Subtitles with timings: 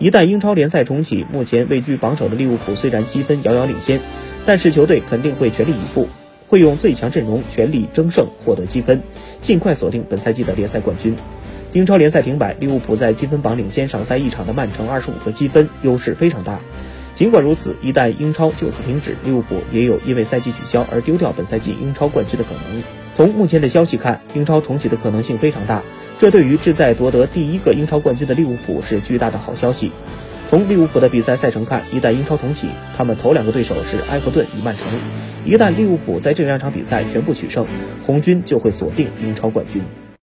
[0.00, 4.00] 一旦英超联赛重启，目前位居榜首的利物浦虽然积分遥遥领先，
[4.46, 6.08] 但是球队肯定会全力以赴，
[6.48, 9.02] 会用最强阵容全力争胜，获得积分，
[9.42, 11.14] 尽快锁定本赛季的联赛冠军。
[11.74, 16.58] 英超联赛停摆，利物浦在积分榜领先上赛一场的曼城二十五个积分，优势非常大。
[17.14, 22.82] 尽管如此，一旦英超就此停止，利物浦也有因为赛季取消而丢掉本赛季英超冠军的可能。
[23.12, 25.82] 从目前的消息看，英超重启的可能性非常大。
[26.20, 29.90] 这对于志在夺得第一个英超冠军的利物浦是巨大的好消息。
[30.46, 34.86] 从利物浦的比赛赛程看，一旦英超重启，他们头两个对手是埃弗顿与曼城。
[35.46, 37.66] 一旦利物浦在这两场比赛全部取胜，
[38.02, 39.82] 红军就会锁定英超冠军。